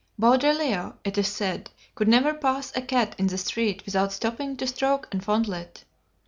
[0.17, 4.65] Baudelaire, it is said, could never pass a cat in the street without stopping to
[4.65, 5.83] stroke and fondle it.